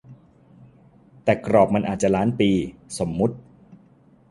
[1.23, 2.51] แต่กรอบมันอาจจะล้านปี
[2.97, 3.35] สมมติ